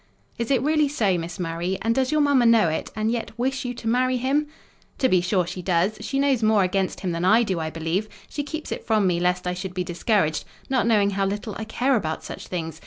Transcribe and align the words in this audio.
"Is 0.39 0.49
it 0.49 0.63
really 0.63 0.87
so, 0.87 1.15
Miss 1.19 1.39
Murray? 1.39 1.77
and 1.83 1.93
does 1.93 2.11
your 2.11 2.21
mamma 2.21 2.47
know 2.47 2.69
it, 2.69 2.89
and 2.95 3.11
yet 3.11 3.37
wish 3.37 3.65
you 3.65 3.75
to 3.75 3.87
marry 3.87 4.17
him?" 4.17 4.47
"To 4.97 5.07
be 5.07 5.21
sure, 5.21 5.45
she 5.45 5.61
does! 5.61 5.99
She 6.01 6.17
knows 6.17 6.41
more 6.41 6.63
against 6.63 7.01
him 7.01 7.11
than 7.11 7.23
I 7.23 7.43
do, 7.43 7.59
I 7.59 7.69
believe: 7.69 8.09
she 8.27 8.41
keeps 8.41 8.71
it 8.71 8.83
from 8.83 9.05
me 9.05 9.19
lest 9.19 9.45
I 9.45 9.53
should 9.53 9.75
be 9.75 9.83
discouraged; 9.83 10.43
not 10.71 10.87
knowing 10.87 11.11
how 11.11 11.27
little 11.27 11.53
I 11.55 11.65
care 11.65 11.95
about 11.95 12.23
such 12.23 12.47
things. 12.47 12.79